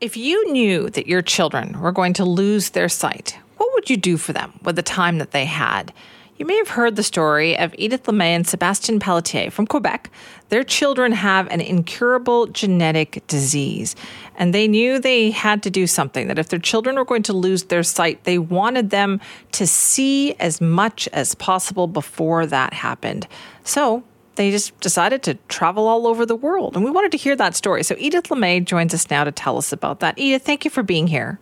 If 0.00 0.16
you 0.16 0.50
knew 0.50 0.88
that 0.88 1.08
your 1.08 1.20
children 1.20 1.78
were 1.78 1.92
going 1.92 2.14
to 2.14 2.24
lose 2.24 2.70
their 2.70 2.88
sight, 2.88 3.38
what 3.58 3.68
would 3.74 3.90
you 3.90 3.98
do 3.98 4.16
for 4.16 4.32
them 4.32 4.58
with 4.62 4.76
the 4.76 4.82
time 4.82 5.18
that 5.18 5.32
they 5.32 5.44
had? 5.44 5.92
You 6.38 6.46
may 6.46 6.56
have 6.56 6.70
heard 6.70 6.96
the 6.96 7.02
story 7.02 7.58
of 7.58 7.74
Edith 7.76 8.04
Lemay 8.04 8.34
and 8.34 8.46
Sebastien 8.46 8.98
Pelletier 8.98 9.50
from 9.50 9.66
Quebec. 9.66 10.10
Their 10.48 10.64
children 10.64 11.12
have 11.12 11.48
an 11.48 11.60
incurable 11.60 12.46
genetic 12.46 13.22
disease, 13.26 13.94
and 14.36 14.54
they 14.54 14.66
knew 14.66 14.98
they 14.98 15.32
had 15.32 15.62
to 15.64 15.70
do 15.70 15.86
something, 15.86 16.28
that 16.28 16.38
if 16.38 16.48
their 16.48 16.58
children 16.58 16.96
were 16.96 17.04
going 17.04 17.24
to 17.24 17.34
lose 17.34 17.64
their 17.64 17.82
sight, 17.82 18.24
they 18.24 18.38
wanted 18.38 18.88
them 18.88 19.20
to 19.52 19.66
see 19.66 20.32
as 20.36 20.62
much 20.62 21.08
as 21.08 21.34
possible 21.34 21.86
before 21.86 22.46
that 22.46 22.72
happened. 22.72 23.28
So 23.64 24.02
they 24.36 24.50
just 24.50 24.78
decided 24.80 25.22
to 25.24 25.34
travel 25.48 25.86
all 25.86 26.06
over 26.06 26.24
the 26.24 26.36
world. 26.36 26.76
And 26.76 26.84
we 26.84 26.90
wanted 26.90 27.12
to 27.12 27.18
hear 27.18 27.36
that 27.36 27.54
story. 27.54 27.82
So 27.82 27.94
Edith 27.98 28.24
Lemay 28.24 28.64
joins 28.64 28.94
us 28.94 29.10
now 29.10 29.24
to 29.24 29.32
tell 29.32 29.58
us 29.58 29.72
about 29.72 30.00
that. 30.00 30.18
Edith, 30.18 30.42
thank 30.42 30.64
you 30.64 30.70
for 30.70 30.82
being 30.82 31.06
here. 31.06 31.38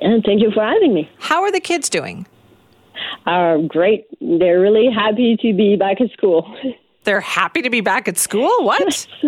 And 0.00 0.22
thank 0.24 0.42
you 0.42 0.50
for 0.52 0.62
having 0.62 0.94
me. 0.94 1.10
How 1.18 1.42
are 1.42 1.52
the 1.52 1.60
kids 1.60 1.88
doing? 1.88 2.26
Uh, 3.26 3.58
great. 3.58 4.06
They're 4.20 4.60
really 4.60 4.88
happy 4.92 5.36
to 5.40 5.52
be 5.54 5.76
back 5.76 6.00
at 6.00 6.10
school. 6.12 6.54
They're 7.04 7.20
happy 7.20 7.62
to 7.62 7.70
be 7.70 7.80
back 7.80 8.08
at 8.08 8.18
school? 8.18 8.50
What? 8.60 9.06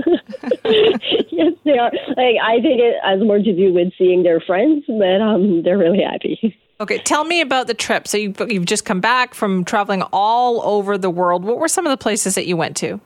yes, 0.65 1.53
they 1.65 1.79
are. 1.79 1.91
Like 2.09 2.37
I 2.43 2.61
think 2.61 2.81
it 2.81 2.97
has 3.03 3.21
more 3.23 3.39
to 3.39 3.57
do 3.57 3.73
with 3.73 3.93
seeing 3.97 4.23
their 4.23 4.41
friends, 4.41 4.85
but 4.87 5.23
um, 5.23 5.63
they're 5.63 5.79
really 5.79 6.03
happy. 6.03 6.55
Okay, 6.83 6.99
tell 6.99 7.23
me 7.23 7.41
about 7.41 7.69
the 7.69 7.75
trip. 7.75 8.09
So 8.09 8.19
you've, 8.19 8.41
you've 8.49 8.65
just 8.65 8.85
come 8.85 9.01
back 9.01 9.35
from 9.35 9.65
traveling 9.65 10.03
all 10.13 10.61
over 10.63 10.99
the 10.99 11.11
world. 11.11 11.45
What 11.45 11.59
were 11.59 11.69
some 11.69 11.87
of 11.87 11.91
the 11.91 11.97
places 11.97 12.35
that 12.35 12.45
you 12.49 12.57
went 12.57 12.77
to? 12.79 13.01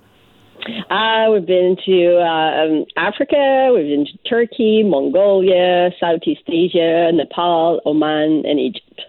Uh, 0.88 1.26
we've 1.30 1.46
been 1.46 1.76
to 1.84 2.16
uh, 2.16 2.64
um, 2.64 2.86
Africa, 2.96 3.70
we've 3.74 3.84
been 3.84 4.06
to 4.06 4.28
Turkey, 4.28 4.82
Mongolia, 4.82 5.90
Southeast 6.00 6.40
Asia, 6.48 7.12
Nepal, 7.12 7.82
Oman, 7.84 8.44
and 8.46 8.58
Egypt. 8.58 9.02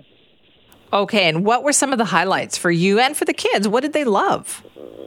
Okay, 0.91 1.29
and 1.29 1.45
what 1.45 1.63
were 1.63 1.71
some 1.71 1.93
of 1.93 1.97
the 1.97 2.05
highlights 2.05 2.57
for 2.57 2.69
you 2.69 2.99
and 2.99 3.15
for 3.15 3.23
the 3.23 3.33
kids? 3.33 3.69
What 3.69 3.83
did 3.83 3.93
they 3.93 4.03
love? 4.03 4.65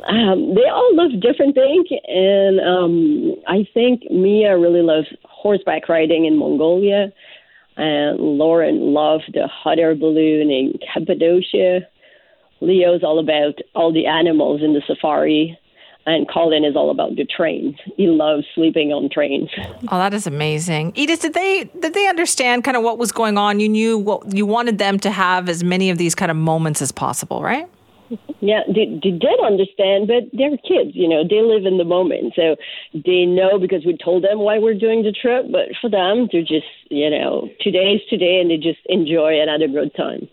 Um, 0.09 0.55
they 0.55 0.69
all 0.73 0.91
love 0.97 1.21
different 1.21 1.55
things, 1.55 1.87
and 2.09 2.61
um, 2.61 3.35
I 3.47 3.69
think 3.75 4.11
Mia 4.11 4.59
really 4.59 4.83
loves 4.83 5.09
horseback 5.25 5.89
riding 5.91 6.25
in 6.25 6.39
Mongolia 6.39 7.13
and 7.77 8.19
Laurent 8.19 8.81
loved 8.81 9.31
the 9.33 9.47
hot 9.47 9.79
air 9.79 9.95
balloon 9.95 10.51
in 10.51 10.75
Cappadocia. 10.93 11.81
Leo's 12.61 13.03
all 13.03 13.19
about 13.19 13.55
all 13.75 13.93
the 13.93 14.07
animals 14.07 14.63
in 14.63 14.75
the 14.75 14.83
safari, 14.87 15.59
and 16.07 16.29
Colin 16.29 16.65
is 16.65 16.77
all 16.77 16.91
about 16.91 17.17
the 17.17 17.25
trains. 17.25 17.77
He 17.97 18.07
loves 18.07 18.45
sleeping 18.55 18.93
on 18.93 19.09
trains. 19.11 19.49
Oh, 19.91 19.99
that 19.99 20.13
is 20.13 20.27
amazing. 20.27 20.93
Edith, 20.95 21.23
did 21.23 21.35
they 21.35 21.65
did 21.81 21.95
they 21.95 22.07
understand 22.07 22.65
kind 22.65 22.77
of 22.77 22.83
what 22.83 22.99
was 22.99 23.13
going 23.13 23.39
on? 23.39 23.61
You 23.61 23.69
knew 23.69 23.99
what 23.99 24.35
you 24.35 24.45
wanted 24.45 24.79
them 24.79 24.99
to 25.01 25.11
have 25.11 25.49
as 25.49 25.65
many 25.65 25.91
of 25.91 25.99
these 25.99 26.15
kind 26.15 26.31
of 26.31 26.37
moments 26.37 26.83
as 26.83 26.93
possible, 26.93 27.43
right? 27.43 27.69
Yeah, 28.41 28.63
they, 28.67 28.87
they 29.03 29.11
did 29.11 29.41
understand, 29.45 30.09
but 30.09 30.25
they're 30.33 30.57
kids, 30.59 30.93
you 30.95 31.09
know, 31.09 31.23
they 31.29 31.43
live 31.43 31.67
in 31.67 31.79
the 31.79 31.85
moment. 31.85 32.33
So 32.35 32.57
they 32.93 33.27
know 33.27 33.59
because 33.59 33.85
we 33.85 33.97
told 33.97 34.25
them 34.25 34.41
why 34.41 34.59
we're 34.59 34.75
doing 34.75 35.03
the 35.03 35.13
trip, 35.13 35.47
but 35.51 35.69
for 35.81 35.91
them, 35.91 36.29
they're 36.33 36.43
just, 36.43 36.67
you 36.89 37.11
know, 37.11 37.49
today 37.61 37.95
is 37.95 38.01
today 38.09 38.41
and 38.41 38.51
they 38.51 38.57
just 38.57 38.81
enjoy 38.87 39.35
it 39.35 39.49
at 39.49 39.63
a 39.63 39.69
good 39.69 39.95
time. 39.95 40.29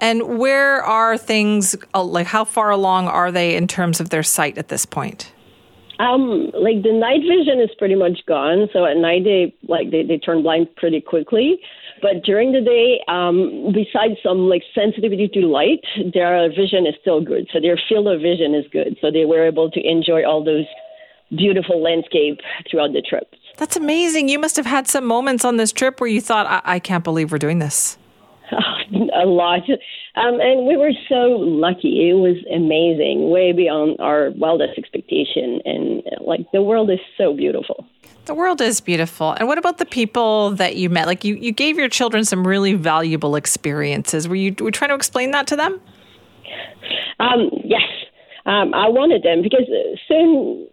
And 0.00 0.38
where 0.38 0.82
are 0.82 1.16
things, 1.16 1.76
uh, 1.94 2.02
like 2.02 2.26
how 2.26 2.44
far 2.44 2.70
along 2.70 3.08
are 3.08 3.32
they 3.32 3.56
in 3.56 3.66
terms 3.66 4.00
of 4.00 4.10
their 4.10 4.22
sight 4.22 4.58
at 4.58 4.68
this 4.68 4.84
point? 4.86 5.32
Um, 5.98 6.50
like 6.54 6.82
the 6.82 6.92
night 6.92 7.22
vision 7.22 7.60
is 7.60 7.70
pretty 7.76 7.96
much 7.96 8.20
gone. 8.26 8.68
So 8.72 8.86
at 8.86 8.96
night 8.96 9.24
they 9.24 9.54
like 9.66 9.90
they, 9.90 10.04
they 10.04 10.18
turn 10.18 10.42
blind 10.42 10.68
pretty 10.76 11.00
quickly. 11.00 11.58
But 12.00 12.22
during 12.24 12.52
the 12.52 12.60
day, 12.60 13.00
um, 13.08 13.72
besides 13.74 14.14
some 14.22 14.48
like 14.48 14.62
sensitivity 14.74 15.28
to 15.34 15.40
light, 15.46 15.82
their 16.14 16.48
vision 16.48 16.86
is 16.86 16.94
still 17.00 17.20
good. 17.20 17.48
So 17.52 17.60
their 17.60 17.78
field 17.88 18.06
of 18.06 18.20
vision 18.20 18.54
is 18.54 18.64
good. 18.70 18.96
So 19.00 19.10
they 19.10 19.24
were 19.24 19.44
able 19.46 19.70
to 19.70 19.80
enjoy 19.80 20.24
all 20.24 20.44
those 20.44 20.66
beautiful 21.36 21.82
landscape 21.82 22.40
throughout 22.70 22.92
the 22.92 23.02
trip. 23.02 23.28
That's 23.56 23.76
amazing. 23.76 24.28
You 24.28 24.38
must 24.38 24.56
have 24.56 24.66
had 24.66 24.86
some 24.86 25.04
moments 25.04 25.44
on 25.44 25.56
this 25.56 25.72
trip 25.72 26.00
where 26.00 26.08
you 26.08 26.20
thought, 26.20 26.46
I, 26.46 26.76
I 26.76 26.78
can't 26.78 27.02
believe 27.02 27.32
we're 27.32 27.38
doing 27.38 27.58
this. 27.58 27.98
a 29.14 29.26
lot. 29.26 29.62
Um, 30.18 30.40
and 30.40 30.66
we 30.66 30.76
were 30.76 30.92
so 31.08 31.38
lucky. 31.38 32.10
It 32.10 32.14
was 32.14 32.36
amazing, 32.52 33.30
way 33.30 33.52
beyond 33.52 34.00
our 34.00 34.30
wildest 34.32 34.76
expectation. 34.76 35.60
And 35.64 36.02
like 36.20 36.50
the 36.52 36.62
world 36.62 36.90
is 36.90 36.98
so 37.16 37.34
beautiful. 37.34 37.86
The 38.24 38.34
world 38.34 38.60
is 38.60 38.80
beautiful. 38.80 39.32
And 39.32 39.46
what 39.46 39.58
about 39.58 39.78
the 39.78 39.86
people 39.86 40.50
that 40.56 40.76
you 40.76 40.90
met? 40.90 41.06
Like 41.06 41.24
you, 41.24 41.36
you 41.36 41.52
gave 41.52 41.78
your 41.78 41.88
children 41.88 42.24
some 42.24 42.46
really 42.46 42.74
valuable 42.74 43.36
experiences. 43.36 44.26
Were 44.26 44.34
you 44.34 44.54
were 44.58 44.66
you 44.66 44.70
trying 44.72 44.88
to 44.90 44.96
explain 44.96 45.30
that 45.30 45.46
to 45.46 45.56
them? 45.56 45.80
Um, 47.20 47.50
yes. 47.64 47.82
Um, 48.44 48.74
I 48.74 48.88
wanted 48.88 49.22
them 49.22 49.42
because 49.42 49.66
soon 50.08 50.66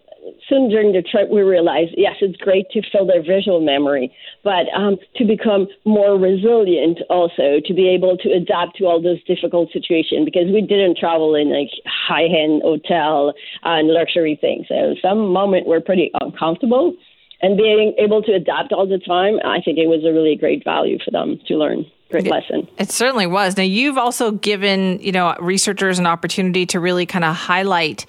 soon 0.50 0.70
during 0.70 0.92
the 0.92 1.02
trip 1.02 1.30
we 1.30 1.42
realized 1.42 1.92
yes 1.98 2.16
it's 2.22 2.38
great 2.38 2.70
to 2.72 2.82
fill 2.92 3.06
their 3.06 3.24
visual 3.24 3.62
memory 3.62 4.12
but 4.44 4.66
um, 4.76 4.98
to 5.16 5.26
become 5.26 5.68
more 5.86 6.18
resilient 6.18 7.00
also 7.10 7.60
to 7.66 7.74
be 7.74 7.88
able 7.90 8.18
to 8.18 8.32
adapt 8.32 8.78
to 8.78 8.86
all 8.86 9.02
those 9.02 9.24
difficult 9.24 9.72
situations 9.72 10.26
because 10.26 10.48
we 10.52 10.62
didn't 10.62 10.98
travel 10.98 11.36
in 11.36 11.52
like 11.52 11.70
high 11.86 12.26
end 12.26 12.62
hotel 12.62 13.34
and 13.64 13.90
luxury 13.90 14.38
things 14.40 14.66
so 14.68 14.96
some 15.02 15.32
moment 15.32 15.68
we're 15.68 15.82
pretty 15.82 16.12
uncomfortable 16.22 16.96
and 17.42 17.58
being 17.58 17.94
able 18.00 18.22
to 18.24 18.32
adapt 18.32 18.72
all 18.72 18.88
the 18.88 18.98
time, 18.98 19.40
I 19.44 19.62
think 19.62 19.78
it 19.78 19.88
was 19.88 20.04
a 20.04 20.12
really 20.12 20.36
great 20.36 20.64
value 20.64 20.98
for 21.04 21.12
them 21.12 21.40
to 21.48 21.56
learn. 21.56 21.86
Great 22.10 22.28
lesson. 22.28 22.68
It 22.78 22.92
certainly 22.92 23.28
was. 23.28 23.58
Now, 23.58 23.64
you've 23.64 23.98
also 23.98 24.32
given 24.32 25.00
you 25.00 25.12
know 25.12 25.36
researchers 25.40 26.00
an 26.00 26.08
opportunity 26.08 26.66
to 26.68 26.80
really 26.80 27.06
kind 27.06 27.26
of 27.26 27.36
highlight 27.36 28.06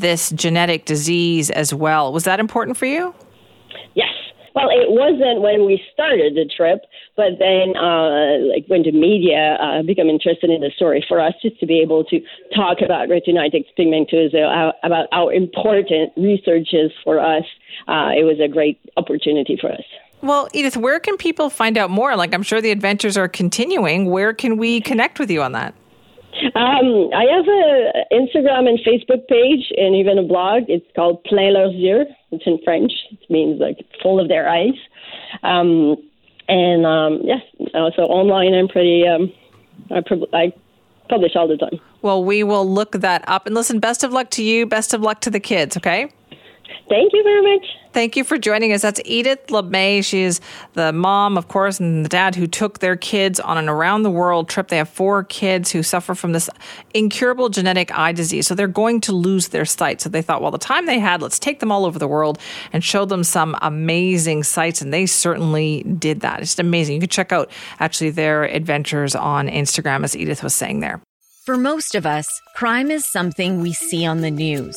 this 0.00 0.30
genetic 0.30 0.84
disease 0.84 1.50
as 1.50 1.72
well. 1.74 2.12
Was 2.12 2.24
that 2.24 2.40
important 2.40 2.76
for 2.76 2.86
you? 2.86 3.14
Yes, 3.94 4.12
well, 4.58 4.70
it 4.70 4.90
wasn't 4.90 5.40
when 5.40 5.66
we 5.66 5.80
started 5.92 6.34
the 6.34 6.44
trip, 6.44 6.80
but 7.16 7.38
then 7.38 7.76
uh, 7.76 8.42
like 8.50 8.66
when 8.66 8.82
the 8.82 8.90
media 8.90 9.56
uh, 9.62 9.82
become 9.82 10.08
interested 10.08 10.50
in 10.50 10.60
the 10.60 10.72
story, 10.74 11.04
for 11.06 11.20
us 11.20 11.34
just 11.40 11.60
to 11.60 11.66
be 11.66 11.80
able 11.80 12.02
to 12.06 12.18
talk 12.56 12.78
about 12.84 13.08
retinitis 13.08 13.66
pigmentosa, 13.78 14.42
uh, 14.42 14.72
about 14.82 15.06
how 15.12 15.28
important 15.28 16.12
research 16.16 16.70
is 16.72 16.90
for 17.04 17.20
us, 17.20 17.44
uh, 17.86 18.10
it 18.18 18.24
was 18.24 18.40
a 18.42 18.48
great 18.48 18.80
opportunity 18.96 19.56
for 19.60 19.70
us. 19.70 19.84
Well, 20.22 20.48
Edith, 20.52 20.76
where 20.76 20.98
can 20.98 21.16
people 21.16 21.50
find 21.50 21.78
out 21.78 21.90
more? 21.90 22.16
Like, 22.16 22.34
I'm 22.34 22.42
sure 22.42 22.60
the 22.60 22.72
adventures 22.72 23.16
are 23.16 23.28
continuing. 23.28 24.10
Where 24.10 24.32
can 24.32 24.56
we 24.56 24.80
connect 24.80 25.20
with 25.20 25.30
you 25.30 25.40
on 25.40 25.52
that? 25.52 25.72
Um, 26.54 27.10
I 27.14 27.24
have 27.30 27.46
a 27.46 27.92
Instagram 28.12 28.68
and 28.68 28.78
Facebook 28.80 29.26
page 29.28 29.72
and 29.76 29.94
even 29.96 30.18
a 30.18 30.22
blog. 30.22 30.64
It's 30.68 30.86
called 30.94 31.22
Plein 31.24 31.54
leurs 31.54 31.74
yeux. 31.74 32.04
It's 32.30 32.44
in 32.46 32.58
French. 32.64 32.92
It 33.10 33.30
means 33.30 33.60
like 33.60 33.78
full 34.02 34.20
of 34.20 34.28
their 34.28 34.48
eyes. 34.48 34.78
Um, 35.42 35.96
and 36.48 36.86
um, 36.86 37.20
yes, 37.24 37.42
uh, 37.74 37.90
so 37.96 38.02
online 38.02 38.54
I'm 38.54 38.68
pretty. 38.68 39.06
Um, 39.06 39.32
I, 39.90 40.02
I 40.36 40.52
publish 41.08 41.36
all 41.36 41.48
the 41.48 41.56
time. 41.56 41.80
Well, 42.02 42.24
we 42.24 42.44
will 42.44 42.68
look 42.68 42.92
that 42.92 43.24
up. 43.28 43.46
And 43.46 43.54
listen, 43.54 43.80
best 43.80 44.04
of 44.04 44.12
luck 44.12 44.30
to 44.30 44.42
you. 44.42 44.66
Best 44.66 44.94
of 44.94 45.00
luck 45.00 45.20
to 45.22 45.30
the 45.30 45.40
kids. 45.40 45.76
Okay. 45.76 46.10
Thank 46.88 47.12
you 47.12 47.22
very 47.22 47.42
much. 47.42 47.66
Thank 47.92 48.16
you 48.16 48.24
for 48.24 48.38
joining 48.38 48.72
us. 48.72 48.82
That's 48.82 49.00
Edith 49.04 49.46
Lemay. 49.48 50.04
She 50.04 50.22
is 50.22 50.40
the 50.74 50.92
mom, 50.92 51.36
of 51.36 51.48
course, 51.48 51.80
and 51.80 52.04
the 52.04 52.08
dad 52.08 52.34
who 52.34 52.46
took 52.46 52.78
their 52.78 52.96
kids 52.96 53.40
on 53.40 53.58
an 53.58 53.68
around 53.68 54.02
the 54.02 54.10
world 54.10 54.48
trip. 54.48 54.68
They 54.68 54.76
have 54.76 54.88
four 54.88 55.24
kids 55.24 55.72
who 55.72 55.82
suffer 55.82 56.14
from 56.14 56.32
this 56.32 56.48
incurable 56.94 57.48
genetic 57.48 57.96
eye 57.96 58.12
disease. 58.12 58.46
So 58.46 58.54
they're 58.54 58.68
going 58.68 59.00
to 59.02 59.12
lose 59.12 59.48
their 59.48 59.64
sight. 59.64 60.00
So 60.00 60.08
they 60.08 60.22
thought, 60.22 60.42
well, 60.42 60.50
the 60.50 60.58
time 60.58 60.86
they 60.86 60.98
had, 60.98 61.22
let's 61.22 61.38
take 61.38 61.60
them 61.60 61.72
all 61.72 61.84
over 61.84 61.98
the 61.98 62.08
world 62.08 62.38
and 62.72 62.84
show 62.84 63.04
them 63.04 63.24
some 63.24 63.56
amazing 63.62 64.44
sights. 64.44 64.80
And 64.80 64.92
they 64.92 65.06
certainly 65.06 65.82
did 65.82 66.20
that. 66.20 66.40
It's 66.40 66.58
amazing. 66.58 66.94
You 66.94 67.00
can 67.00 67.08
check 67.08 67.32
out 67.32 67.50
actually 67.80 68.10
their 68.10 68.44
adventures 68.44 69.14
on 69.14 69.48
Instagram, 69.48 70.04
as 70.04 70.14
Edith 70.14 70.42
was 70.42 70.54
saying 70.54 70.80
there. 70.80 71.00
For 71.44 71.56
most 71.56 71.94
of 71.94 72.04
us, 72.04 72.28
crime 72.54 72.90
is 72.90 73.10
something 73.10 73.62
we 73.62 73.72
see 73.72 74.04
on 74.04 74.20
the 74.20 74.30
news. 74.30 74.76